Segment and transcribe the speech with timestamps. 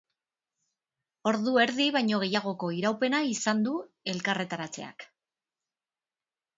[1.31, 3.77] Ordu erdi baino gehiagoko iraupena izan du
[4.17, 5.11] elkarretaratzeak.